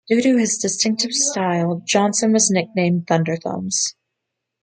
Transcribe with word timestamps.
Due 0.09 0.19
to 0.19 0.35
his 0.37 0.57
distinctive 0.57 1.11
style, 1.13 1.83
Johnson 1.85 2.33
was 2.33 2.49
nicknamed 2.49 3.05
"Thunder-Thumbs". 3.05 3.93